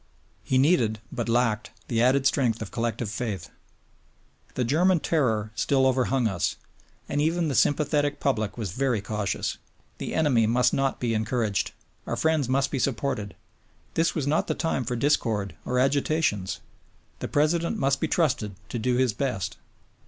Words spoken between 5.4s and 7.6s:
still overhung us, and even the